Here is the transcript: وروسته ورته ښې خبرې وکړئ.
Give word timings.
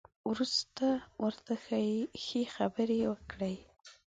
وروسته 0.31 0.87
ورته 1.23 1.53
ښې 2.23 2.41
خبرې 2.55 2.99
وکړئ. 3.11 3.55